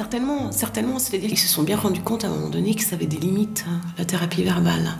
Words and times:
Certainement, 0.00 0.50
certainement. 0.50 0.98
C'est-à-dire 0.98 1.28
qu'ils 1.28 1.38
se 1.38 1.46
sont 1.46 1.62
bien 1.62 1.76
rendus 1.76 2.00
compte 2.00 2.24
à 2.24 2.28
un 2.28 2.30
moment 2.30 2.48
donné 2.48 2.74
que 2.74 2.82
ça 2.82 2.96
avait 2.96 3.04
des 3.04 3.18
limites, 3.18 3.66
hein, 3.68 3.82
la 3.98 4.06
thérapie 4.06 4.42
verbale, 4.42 4.94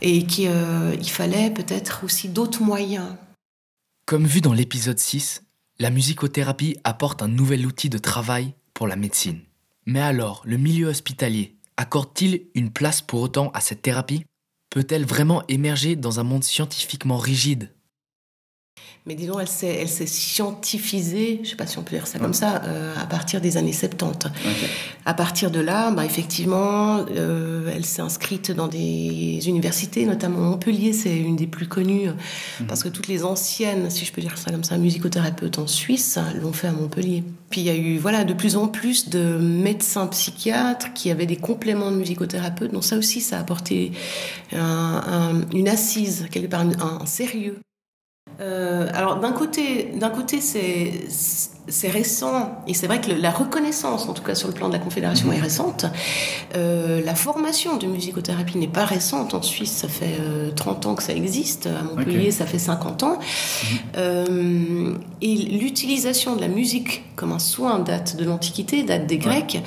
et 0.00 0.26
qu'il 0.26 0.46
euh, 0.46 0.96
fallait 1.02 1.50
peut-être 1.50 2.04
aussi 2.04 2.28
d'autres 2.28 2.62
moyens. 2.62 3.16
Comme 4.06 4.28
vu 4.28 4.40
dans 4.40 4.52
l'épisode 4.52 5.00
6, 5.00 5.42
la 5.80 5.90
musicothérapie 5.90 6.76
apporte 6.84 7.20
un 7.20 7.26
nouvel 7.26 7.66
outil 7.66 7.90
de 7.90 7.98
travail 7.98 8.54
pour 8.74 8.86
la 8.86 8.94
médecine. 8.94 9.40
Mais 9.86 10.00
alors, 10.00 10.42
le 10.44 10.56
milieu 10.56 10.86
hospitalier 10.86 11.56
accorde-t-il 11.76 12.46
une 12.54 12.70
place 12.70 13.02
pour 13.02 13.20
autant 13.22 13.50
à 13.54 13.60
cette 13.60 13.82
thérapie? 13.82 14.24
Peut-elle 14.70 15.04
vraiment 15.04 15.42
émerger 15.48 15.96
dans 15.96 16.20
un 16.20 16.24
monde 16.24 16.44
scientifiquement 16.44 17.18
rigide? 17.18 17.74
Mais 19.08 19.14
disons, 19.14 19.40
elle 19.40 19.48
s'est, 19.48 19.74
elle 19.80 19.88
s'est 19.88 20.06
scientifisée, 20.06 21.36
je 21.36 21.40
ne 21.40 21.46
sais 21.46 21.56
pas 21.56 21.66
si 21.66 21.78
on 21.78 21.82
peut 21.82 21.96
dire 21.96 22.06
ça 22.06 22.18
comme 22.18 22.34
ça, 22.34 22.62
euh, 22.66 22.94
à 23.00 23.06
partir 23.06 23.40
des 23.40 23.56
années 23.56 23.72
70. 23.72 24.30
À 25.06 25.14
partir 25.14 25.50
de 25.50 25.60
là, 25.60 25.90
bah, 25.90 26.04
effectivement, 26.04 27.06
euh, 27.16 27.72
elle 27.74 27.86
s'est 27.86 28.02
inscrite 28.02 28.50
dans 28.50 28.68
des 28.68 29.40
universités, 29.48 30.04
notamment 30.04 30.40
Montpellier, 30.40 30.92
c'est 30.92 31.16
une 31.16 31.36
des 31.36 31.46
plus 31.46 31.66
connues, 31.66 32.08
mhm. 32.08 32.66
parce 32.66 32.82
que 32.82 32.90
toutes 32.90 33.08
les 33.08 33.24
anciennes, 33.24 33.88
si 33.88 34.04
je 34.04 34.12
peux 34.12 34.20
dire 34.20 34.36
ça 34.36 34.50
comme 34.50 34.64
ça, 34.64 34.76
musicothérapeutes 34.76 35.58
en 35.58 35.66
Suisse 35.66 36.18
l'ont 36.42 36.52
fait 36.52 36.68
à 36.68 36.72
Montpellier. 36.72 37.24
Puis 37.48 37.62
il 37.62 37.66
y 37.66 37.70
a 37.70 37.76
eu 37.76 37.96
voilà, 37.96 38.24
de 38.24 38.34
plus 38.34 38.56
en 38.56 38.68
plus 38.68 39.08
de 39.08 39.38
médecins 39.38 40.06
psychiatres 40.08 40.92
qui 40.92 41.10
avaient 41.10 41.24
des 41.24 41.36
compléments 41.36 41.90
de 41.90 41.96
musicothérapeutes, 41.96 42.74
donc 42.74 42.84
ça 42.84 42.98
aussi, 42.98 43.22
ça 43.22 43.38
a 43.38 43.40
apporté 43.40 43.92
une 44.52 45.68
assise, 45.68 46.26
quelque 46.30 46.48
part, 46.48 46.60
un 46.60 47.06
sérieux 47.06 47.58
euh, 47.58 47.67
alors 48.38 49.16
d'un 49.20 49.32
côté, 49.32 49.92
d'un 49.94 50.10
côté 50.10 50.40
c'est 50.40 50.90
c'est 51.68 51.88
récent, 51.88 52.62
et 52.66 52.74
c'est 52.74 52.86
vrai 52.86 53.00
que 53.00 53.10
la 53.12 53.30
reconnaissance, 53.30 54.08
en 54.08 54.14
tout 54.14 54.22
cas 54.22 54.34
sur 54.34 54.48
le 54.48 54.54
plan 54.54 54.68
de 54.68 54.72
la 54.72 54.78
Confédération, 54.78 55.32
est 55.32 55.40
récente. 55.40 55.86
Euh, 56.54 57.02
la 57.04 57.14
formation 57.14 57.76
de 57.76 57.86
musicothérapie 57.86 58.58
n'est 58.58 58.68
pas 58.68 58.84
récente. 58.84 59.34
En 59.34 59.42
Suisse, 59.42 59.72
ça 59.72 59.88
fait 59.88 60.18
30 60.56 60.86
euh, 60.86 60.88
ans 60.88 60.94
que 60.94 61.02
ça 61.02 61.12
existe. 61.12 61.66
À 61.66 61.82
Montpellier, 61.82 62.30
ça 62.30 62.46
fait 62.46 62.58
50 62.58 63.02
ans. 63.02 63.18
Mhm. 63.18 63.78
Euh, 63.96 64.94
et 65.20 65.34
l'utilisation 65.34 66.36
de 66.36 66.40
la 66.40 66.48
musique 66.48 67.04
comme 67.16 67.32
un 67.32 67.38
soin 67.38 67.80
date 67.80 68.16
de 68.16 68.24
l'Antiquité, 68.24 68.84
date 68.84 69.06
des 69.06 69.18
Grecs. 69.18 69.60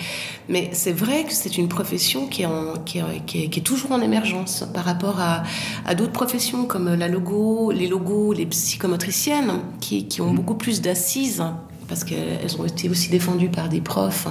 Mais 0.50 0.70
c'est 0.74 0.94
vrai 0.94 1.26
que 1.26 1.34
c'est 1.34 1.58
une 1.58 1.68
profession 1.68 2.28
qui 2.28 2.44
est, 2.44 2.46
en, 2.46 2.74
qui, 2.86 3.00
est, 3.00 3.26
qui, 3.26 3.60
est, 3.60 3.64
toujours 3.64 3.92
en 3.92 4.02
émergence 4.02 4.64
par 4.74 4.86
rapport 4.86 5.20
à, 5.20 5.44
à 5.86 5.96
d'autres 5.96 6.14
professions 6.14 6.66
comme 6.66 6.94
la 6.94 7.08
logo, 7.08 7.72
les 7.72 7.88
logos, 7.88 8.34
les 8.34 8.46
psychomotriciennes, 8.46 9.60
qui, 9.82 10.08
qui 10.08 10.22
ont 10.22 10.30
mhm. 10.30 10.36
beaucoup 10.36 10.56
plus 10.56 10.82
d'assises 10.82 11.44
parce 11.92 12.06
qu'elles 12.06 12.56
ont 12.58 12.64
été 12.64 12.88
aussi 12.88 13.09
défendues 13.09 13.50
par 13.50 13.67
des 13.67 13.81
profs. 13.81 14.25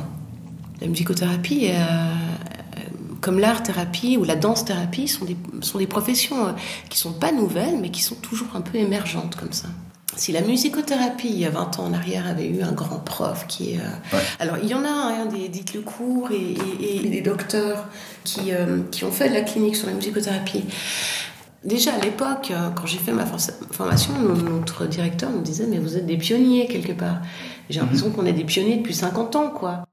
La 0.80 0.86
musicothérapie, 0.86 1.69
euh, 1.69 2.14
comme 3.20 3.39
l'art-thérapie 3.39 4.17
ou 4.17 4.25
la 4.25 4.34
danse-thérapie, 4.34 5.08
sont 5.08 5.27
des, 5.27 5.36
sont 5.61 5.77
des 5.77 5.86
professions 5.86 6.47
euh, 6.47 6.52
qui 6.89 6.97
sont 6.97 7.12
pas 7.12 7.33
nouvelles, 7.33 7.77
mais 7.78 7.91
qui 7.91 8.00
sont 8.00 8.14
toujours 8.14 8.48
un 8.55 8.62
peu 8.62 8.78
émergentes 8.78 9.36
comme 9.36 9.52
ça. 9.52 9.69
Si 10.17 10.33
la 10.33 10.41
musicothérapie, 10.41 11.28
il 11.28 11.39
y 11.39 11.44
a 11.44 11.50
20 11.50 11.80
ans 11.80 11.84
en 11.84 11.92
arrière, 11.92 12.27
avait 12.27 12.48
eu 12.48 12.62
un 12.62 12.72
grand 12.72 13.00
prof 13.00 13.44
qui... 13.47 13.77
Euh, 13.77 14.17
alors, 14.39 14.56
il 14.62 14.70
y 14.70 14.74
en 14.74 14.83
a, 14.86 14.89
hein, 14.89 15.27
des 15.27 15.50
dites 15.50 15.74
le 15.74 15.83
cours 15.83 16.30
et, 16.33 17.08
des 17.11 17.20
docteurs 17.20 17.89
qui, 18.24 18.52
qui 18.91 19.05
ont 19.05 19.12
fait 19.12 19.28
de 19.28 19.34
la 19.34 19.42
clinique 19.42 19.77
sur 19.77 19.86
la 19.86 19.92
musicothérapie. 19.92 20.64
Déjà 21.64 21.94
à 21.94 21.98
l'époque, 21.98 22.53
quand 22.75 22.86
j'ai 22.86 22.98
fait 22.98 23.12
ma 23.12 23.27
formation, 23.70 24.14
notre 24.18 24.86
directeur 24.86 25.30
nous 25.30 25.42
disait 25.42 25.67
Mais 25.67 25.79
vous 25.79 25.96
êtes 25.96 26.07
des 26.07 26.17
pionniers 26.17 26.67
quelque 26.67 26.92
part. 26.92 27.18
J'ai 27.68 27.80
l'impression 27.80 28.08
mhm. 28.08 28.14
qu'on 28.14 28.27
est 28.27 28.33
des 28.33 28.45
pionniers 28.45 28.79
depuis 28.79 28.95
50 28.95 29.36
ans, 29.36 29.51
quoi. 29.51 29.85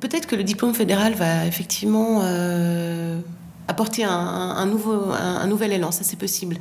Peut-être 0.00 0.26
que 0.26 0.36
le 0.36 0.44
diplôme 0.44 0.74
fédéral 0.74 1.14
va 1.14 1.46
effectivement 1.46 2.20
euh, 2.22 3.20
apporter 3.66 4.04
un, 4.04 4.66
nouveau, 4.66 5.10
un, 5.12 5.46
nouvel 5.46 5.72
élan, 5.72 5.90
ça 5.90 6.04
c'est 6.04 6.18
possible. 6.18 6.56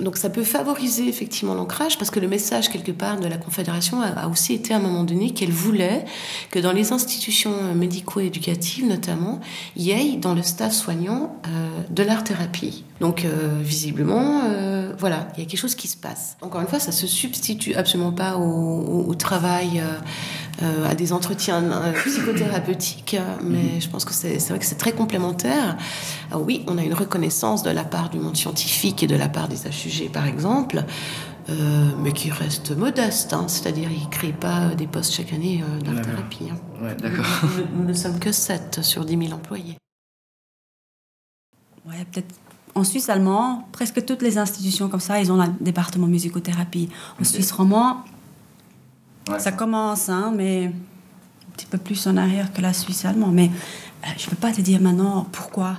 Donc 0.00 0.16
ça 0.16 0.28
peut 0.28 0.42
favoriser 0.42 1.08
effectivement 1.08 1.54
l'ancrage 1.54 1.98
parce 1.98 2.10
que 2.10 2.18
le 2.18 2.26
message 2.26 2.68
quelque 2.68 2.90
part 2.90 3.20
de 3.20 3.28
la 3.28 3.36
Confédération 3.36 4.00
a, 4.02 4.26
aussi 4.28 4.52
été 4.52 4.74
à 4.74 4.78
un 4.78 4.80
moment 4.80 5.04
donné 5.04 5.30
qu'elle 5.30 5.52
voulait 5.52 6.04
que 6.50 6.58
dans 6.58 6.72
les 6.72 6.92
institutions 6.92 7.74
médico-éducatives 7.74 8.86
notamment, 8.86 9.40
il 9.76 9.84
y 9.84 9.92
ait 9.92 10.16
dans 10.16 10.34
le 10.34 10.42
staff 10.42 10.72
soignant 10.72 11.36
euh, 11.46 11.68
de 11.90 12.02
l'art-thérapie. 12.02 12.84
Donc 13.00 13.24
euh, 13.24 13.60
visiblement, 13.60 14.42
euh, 14.44 14.92
voilà, 14.98 15.28
il 15.36 15.44
y 15.44 15.46
a 15.46 15.48
quelque 15.48 15.60
chose 15.60 15.74
qui 15.74 15.88
se 15.88 15.96
passe. 15.96 16.36
Encore 16.42 16.60
une 16.60 16.66
fois, 16.66 16.80
ça 16.80 16.92
se 16.92 17.06
substitue 17.06 17.74
absolument 17.74 18.12
pas 18.12 18.36
au, 18.36 19.04
au 19.06 19.14
travail 19.14 19.82
euh, 20.62 20.88
à 20.88 20.94
des 20.94 21.12
entretiens 21.12 21.62
euh, 21.62 21.92
psychothérapeutiques, 22.06 23.16
mais 23.42 23.74
mhm. 23.74 23.80
je 23.80 23.88
pense 23.88 24.04
que 24.04 24.12
c'est 24.12 24.38
vrai 24.48 24.58
que 24.58 24.64
c'est 24.64 24.76
très 24.76 24.92
complémentaire. 24.92 25.76
Alors 26.30 26.44
oui, 26.44 26.64
on 26.68 26.78
a 26.78 26.82
une 26.82 26.94
reconnaissance 26.94 27.62
de 27.62 27.70
la 27.70 27.84
part 27.84 28.10
du 28.10 28.18
monde 28.18 28.36
scientifique 28.36 29.02
et 29.02 29.06
de 29.06 29.16
la 29.16 29.28
part 29.28 29.48
des 29.48 29.56
HUG, 29.66 30.10
par 30.12 30.26
exemple, 30.26 30.84
euh, 31.48 31.90
mais 31.98 32.12
qui 32.12 32.30
reste 32.30 32.70
modeste, 32.76 33.32
hein. 33.32 33.46
c'est-à-dire 33.48 33.90
ils 33.90 34.04
ne 34.04 34.10
créent 34.10 34.32
pas 34.32 34.74
des 34.74 34.86
postes 34.86 35.12
chaque 35.12 35.32
année 35.32 35.62
d'art 35.84 36.00
thérapie. 36.02 36.48
Hein. 36.50 36.84
Ouais, 36.84 36.94
d'accord. 36.94 37.26
Nous, 37.76 37.84
ne 37.84 37.92
sommes 37.92 38.18
que 38.18 38.30
7 38.30 38.80
sur 38.82 39.04
10 39.04 39.26
000 39.26 39.32
employés. 39.32 39.76
Ouais, 41.86 42.06
peut-être 42.10 42.34
en 42.76 42.82
Suisse 42.82 43.08
allemand, 43.08 43.68
presque 43.72 44.04
toutes 44.04 44.22
les 44.22 44.38
institutions 44.38 44.88
comme 44.88 45.00
ça, 45.00 45.20
ils 45.20 45.30
ont 45.30 45.40
un 45.40 45.54
département 45.60 46.06
musicothérapie. 46.06 46.88
En 47.20 47.24
Suisse 47.24 47.52
romand, 47.52 48.04
ça 49.38 49.52
commence, 49.52 50.08
hein, 50.08 50.32
mais 50.36 50.66
un 50.66 51.52
petit 51.52 51.66
peu 51.66 51.78
plus 51.78 52.06
en 52.06 52.16
arrière 52.16 52.52
que 52.52 52.60
la 52.60 52.72
Suisse 52.72 53.04
allemande. 53.04 53.34
Mais 53.34 53.50
euh, 54.04 54.08
je 54.16 54.26
ne 54.26 54.30
peux 54.30 54.36
pas 54.36 54.52
te 54.52 54.60
dire 54.60 54.80
maintenant 54.80 55.26
pourquoi. 55.32 55.78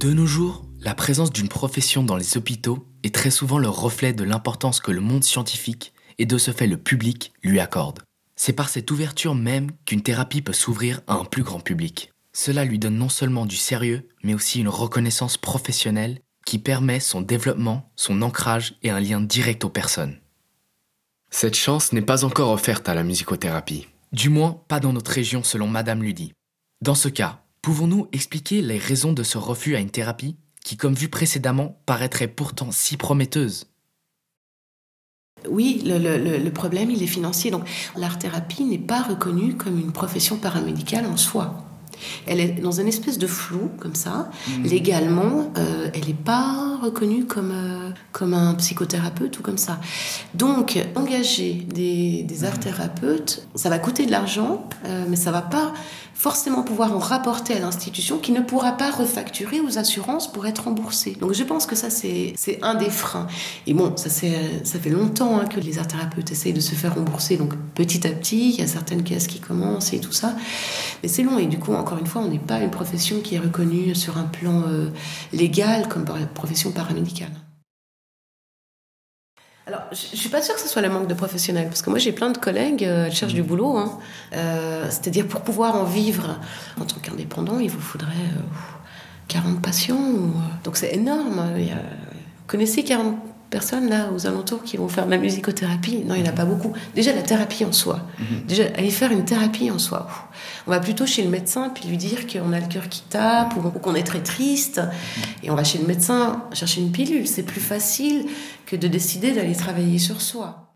De 0.00 0.12
nos 0.12 0.26
jours, 0.26 0.64
la 0.80 0.94
présence 0.94 1.32
d'une 1.32 1.48
profession 1.48 2.04
dans 2.04 2.16
les 2.16 2.36
hôpitaux 2.36 2.86
est 3.02 3.14
très 3.14 3.30
souvent 3.30 3.58
le 3.58 3.68
reflet 3.68 4.12
de 4.12 4.24
l'importance 4.24 4.80
que 4.80 4.92
le 4.92 5.00
monde 5.00 5.24
scientifique 5.24 5.92
et 6.18 6.26
de 6.26 6.38
ce 6.38 6.50
fait 6.50 6.66
le 6.66 6.76
public 6.76 7.32
lui 7.42 7.60
accorde. 7.60 8.00
C'est 8.36 8.52
par 8.52 8.68
cette 8.68 8.90
ouverture 8.90 9.34
même 9.34 9.72
qu'une 9.84 10.02
thérapie 10.02 10.42
peut 10.42 10.52
s'ouvrir 10.52 11.00
à 11.08 11.14
un 11.14 11.24
plus 11.24 11.42
grand 11.42 11.58
public. 11.58 12.12
Cela 12.32 12.64
lui 12.64 12.78
donne 12.78 12.96
non 12.96 13.08
seulement 13.08 13.46
du 13.46 13.56
sérieux, 13.56 14.08
mais 14.22 14.34
aussi 14.34 14.60
une 14.60 14.68
reconnaissance 14.68 15.36
professionnelle 15.36 16.20
qui 16.48 16.58
permet 16.58 16.98
son 16.98 17.20
développement, 17.20 17.92
son 17.94 18.22
ancrage 18.22 18.76
et 18.82 18.88
un 18.88 19.00
lien 19.00 19.20
direct 19.20 19.66
aux 19.66 19.68
personnes. 19.68 20.16
Cette 21.28 21.56
chance 21.56 21.92
n'est 21.92 22.00
pas 22.00 22.24
encore 22.24 22.52
offerte 22.52 22.88
à 22.88 22.94
la 22.94 23.02
musicothérapie. 23.02 23.86
Du 24.12 24.30
moins, 24.30 24.62
pas 24.66 24.80
dans 24.80 24.94
notre 24.94 25.10
région 25.10 25.42
selon 25.42 25.66
Madame 25.66 26.02
Ludy. 26.02 26.32
Dans 26.80 26.94
ce 26.94 27.10
cas, 27.10 27.42
pouvons-nous 27.60 28.08
expliquer 28.12 28.62
les 28.62 28.78
raisons 28.78 29.12
de 29.12 29.22
ce 29.24 29.36
refus 29.36 29.76
à 29.76 29.80
une 29.80 29.90
thérapie 29.90 30.38
qui, 30.64 30.78
comme 30.78 30.94
vu 30.94 31.10
précédemment, 31.10 31.82
paraîtrait 31.84 32.28
pourtant 32.28 32.70
si 32.72 32.96
prometteuse? 32.96 33.66
Oui, 35.50 35.82
le, 35.84 36.48
problème, 36.48 36.90
il 36.90 37.02
est 37.02 37.06
financier. 37.06 37.50
Donc, 37.50 37.68
l'art-thérapie 37.94 38.64
n'est 38.64 38.78
pas 38.78 39.02
reconnue 39.02 39.54
comme 39.54 39.78
une 39.78 39.92
profession 39.92 40.38
paramédicale 40.38 41.04
en 41.04 41.18
soi. 41.18 41.67
Elle 42.26 42.40
est 42.40 42.60
dans 42.60 42.72
une 42.72 42.88
espèce 42.88 43.18
de 43.18 43.26
flou, 43.26 43.70
comme 43.78 43.94
ça. 43.94 44.30
Mhm. 44.48 44.64
Légalement, 44.64 45.52
euh, 45.56 45.90
elle 45.94 46.06
n'est 46.06 46.14
pas 46.14 46.76
reconnue 46.82 47.24
comme, 47.24 47.52
euh, 47.52 47.90
comme 48.12 48.34
un 48.34 48.54
psychothérapeute 48.54 49.38
ou 49.38 49.42
comme 49.42 49.58
ça. 49.58 49.80
Donc, 50.34 50.78
engager 50.94 51.66
des, 51.74 52.22
des 52.22 52.44
art 52.44 52.58
thérapeutes, 52.58 53.46
ça 53.54 53.68
va 53.68 53.78
coûter 53.78 54.06
de 54.06 54.10
l'argent, 54.10 54.68
euh, 54.86 55.04
mais 55.08 55.16
ça 55.16 55.30
va 55.30 55.42
pas 55.42 55.72
forcément 56.18 56.64
pouvoir 56.64 56.92
en 56.92 56.98
rapporter 56.98 57.54
à 57.54 57.60
l'institution 57.60 58.18
qui 58.18 58.32
ne 58.32 58.40
pourra 58.40 58.72
pas 58.72 58.90
refacturer 58.90 59.60
aux 59.60 59.78
assurances 59.78 60.30
pour 60.30 60.48
être 60.48 60.64
remboursé. 60.64 61.16
Donc 61.20 61.32
je 61.32 61.44
pense 61.44 61.64
que 61.64 61.76
ça, 61.76 61.90
c'est 61.90 62.34
un 62.60 62.74
des 62.74 62.90
freins. 62.90 63.28
Et 63.68 63.72
bon, 63.72 63.96
ça, 63.96 64.10
ça 64.10 64.78
fait 64.80 64.90
longtemps 64.90 65.38
hein, 65.38 65.44
que 65.44 65.60
les 65.60 65.78
art 65.78 65.86
thérapeutes 65.86 66.32
essayent 66.32 66.52
de 66.52 66.60
se 66.60 66.74
faire 66.74 66.96
rembourser. 66.96 67.36
Donc 67.36 67.54
petit 67.76 68.04
à 68.04 68.10
petit, 68.10 68.50
il 68.50 68.58
y 68.58 68.62
a 68.62 68.66
certaines 68.66 69.04
caisses 69.04 69.28
qui 69.28 69.38
commencent 69.38 69.92
et 69.92 70.00
tout 70.00 70.12
ça. 70.12 70.34
Mais 71.04 71.08
c'est 71.08 71.22
long. 71.22 71.38
Et 71.38 71.46
du 71.46 71.60
coup, 71.60 71.72
encore 71.72 71.87
une 71.96 72.06
fois, 72.06 72.22
on 72.22 72.28
n'est 72.28 72.38
pas 72.38 72.58
une 72.58 72.70
profession 72.70 73.20
qui 73.20 73.36
est 73.36 73.38
reconnue 73.38 73.94
sur 73.94 74.18
un 74.18 74.24
plan 74.24 74.64
euh, 74.68 74.90
légal 75.32 75.88
comme 75.88 76.04
profession 76.34 76.72
paramédicale. 76.72 77.32
Alors, 79.68 79.82
je, 79.92 80.12
ne 80.12 80.16
suis 80.16 80.30
pas 80.30 80.40
sûre 80.40 80.54
que 80.54 80.62
ce 80.62 80.68
soit 80.68 80.80
le 80.80 80.88
manque 80.88 81.08
de 81.08 81.14
professionnels, 81.14 81.68
parce 81.68 81.82
que 81.82 81.90
moi 81.90 81.98
j'ai 81.98 82.12
plein 82.12 82.30
de 82.30 82.38
collègues, 82.38 82.84
euh, 82.84 83.04
elles 83.04 83.14
cherchent 83.14 83.34
du 83.34 83.42
boulot. 83.42 83.76
Hein. 83.76 83.98
Euh, 84.32 84.86
c'est-à-dire 84.88 85.26
pour 85.26 85.42
pouvoir 85.42 85.76
en 85.76 85.84
vivre 85.84 86.40
en 86.80 86.86
tant 86.86 86.98
qu'indépendant, 87.00 87.58
il 87.58 87.68
vous 87.68 87.80
faudrait 87.80 88.08
40 89.28 89.58
euh, 89.58 89.60
patients. 89.60 90.00
donc 90.64 90.78
c'est 90.78 90.94
énorme. 90.94 91.52
vous 91.54 92.44
connaissez 92.46 92.82
40 92.82 93.18
personnes 93.50 93.88
là 93.88 94.10
aux 94.12 94.26
alentours 94.26 94.62
qui 94.62 94.76
vont 94.76 94.88
faire 94.88 95.06
de 95.06 95.10
la 95.10 95.18
musicothérapie. 95.18 96.04
Non, 96.04 96.14
il 96.14 96.22
n'y 96.22 96.28
en 96.28 96.32
a 96.32 96.34
pas 96.34 96.44
beaucoup. 96.44 96.72
Déjà, 96.94 97.14
la 97.14 97.22
thérapie 97.22 97.64
en 97.64 97.72
soi. 97.72 98.00
Mhm. 98.18 98.46
Déjà, 98.46 98.64
aller 98.76 98.90
faire 98.90 99.10
une 99.10 99.24
thérapie 99.24 99.70
en 99.70 99.78
soi. 99.78 100.08
On 100.66 100.70
va 100.70 100.80
plutôt 100.80 101.06
chez 101.06 101.22
le 101.22 101.30
médecin 101.30 101.70
puis 101.70 101.88
lui 101.88 101.96
dire 101.96 102.26
qu'on 102.26 102.52
a 102.52 102.60
le 102.60 102.66
cœur 102.66 102.88
qui 102.88 103.02
tape 103.02 103.54
ou 103.56 103.70
qu'on 103.70 103.94
est 103.94 104.02
très 104.02 104.22
triste. 104.22 104.78
Mhm. 104.78 105.22
Et 105.44 105.50
on 105.50 105.54
va 105.54 105.64
chez 105.64 105.78
le 105.78 105.86
médecin 105.86 106.44
chercher 106.52 106.80
une 106.80 106.92
pilule. 106.92 107.26
C'est 107.26 107.42
plus 107.42 107.60
facile 107.60 108.26
que 108.66 108.76
de 108.76 108.88
décider 108.88 109.32
d'aller 109.32 109.56
travailler 109.56 109.98
sur 109.98 110.20
soi. 110.20 110.74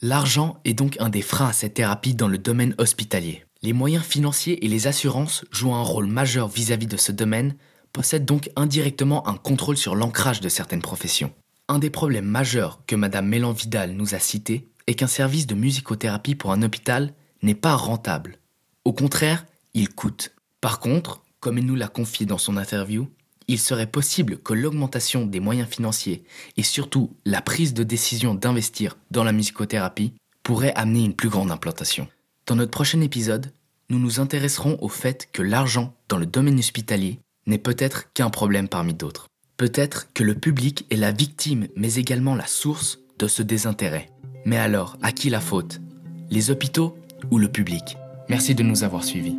L'argent 0.00 0.58
est 0.64 0.74
donc 0.74 0.96
un 1.00 1.08
des 1.08 1.22
freins 1.22 1.48
à 1.48 1.52
cette 1.52 1.74
thérapie 1.74 2.14
dans 2.14 2.28
le 2.28 2.38
domaine 2.38 2.74
hospitalier. 2.78 3.44
Les 3.62 3.72
moyens 3.72 4.04
financiers 4.04 4.64
et 4.64 4.68
les 4.68 4.86
assurances 4.86 5.44
jouent 5.50 5.74
un 5.74 5.82
rôle 5.82 6.06
majeur 6.06 6.46
vis-à-vis 6.46 6.86
-vis 6.86 6.90
de 6.90 6.96
ce 6.96 7.10
domaine, 7.10 7.56
possèdent 7.92 8.24
donc 8.24 8.50
indirectement 8.54 9.26
un 9.26 9.34
contrôle 9.34 9.76
sur 9.76 9.96
l'ancrage 9.96 10.40
de 10.40 10.48
certaines 10.48 10.82
professions. 10.82 11.32
Un 11.70 11.78
des 11.78 11.90
problèmes 11.90 12.24
majeurs 12.24 12.80
que 12.86 12.96
Madame 12.96 13.28
Mélan 13.28 13.52
Vidal 13.52 13.92
nous 13.92 14.14
a 14.14 14.18
cité 14.18 14.68
est 14.86 14.94
qu'un 14.94 15.06
service 15.06 15.46
de 15.46 15.54
musicothérapie 15.54 16.34
pour 16.34 16.50
un 16.52 16.62
hôpital 16.62 17.12
n'est 17.42 17.54
pas 17.54 17.76
rentable. 17.76 18.38
Au 18.86 18.94
contraire, 18.94 19.44
il 19.74 19.90
coûte. 19.90 20.32
Par 20.62 20.80
contre, 20.80 21.22
comme 21.40 21.58
il 21.58 21.66
nous 21.66 21.74
l'a 21.74 21.88
confié 21.88 22.24
dans 22.24 22.38
son 22.38 22.56
interview, 22.56 23.10
il 23.48 23.58
serait 23.58 23.86
possible 23.86 24.38
que 24.38 24.54
l'augmentation 24.54 25.26
des 25.26 25.40
moyens 25.40 25.68
financiers 25.68 26.24
et 26.56 26.62
surtout 26.62 27.14
la 27.26 27.42
prise 27.42 27.74
de 27.74 27.82
décision 27.82 28.34
d'investir 28.34 28.96
dans 29.10 29.24
la 29.24 29.32
musicothérapie 29.32 30.14
pourrait 30.42 30.74
amener 30.74 31.04
une 31.04 31.14
plus 31.14 31.28
grande 31.28 31.50
implantation. 31.50 32.08
Dans 32.46 32.56
notre 32.56 32.70
prochain 32.70 33.02
épisode, 33.02 33.52
nous 33.90 33.98
nous 33.98 34.20
intéresserons 34.20 34.78
au 34.80 34.88
fait 34.88 35.28
que 35.32 35.42
l'argent 35.42 35.94
dans 36.08 36.16
le 36.16 36.26
domaine 36.26 36.58
hospitalier 36.58 37.20
n'est 37.46 37.58
peut-être 37.58 38.10
qu'un 38.14 38.30
problème 38.30 38.68
parmi 38.68 38.94
d'autres. 38.94 39.27
Peut-être 39.58 40.06
que 40.14 40.22
le 40.22 40.36
public 40.36 40.86
est 40.88 40.96
la 40.96 41.10
victime, 41.10 41.66
mais 41.74 41.94
également 41.94 42.36
la 42.36 42.46
source 42.46 43.00
de 43.18 43.26
ce 43.26 43.42
désintérêt. 43.42 44.08
Mais 44.44 44.56
alors, 44.56 44.96
à 45.02 45.10
qui 45.10 45.30
la 45.30 45.40
faute? 45.40 45.80
Les 46.30 46.52
hôpitaux 46.52 46.96
ou 47.32 47.38
le 47.38 47.48
public? 47.48 47.96
Merci 48.28 48.54
de 48.54 48.62
nous 48.62 48.84
avoir 48.84 49.02
suivis. 49.02 49.36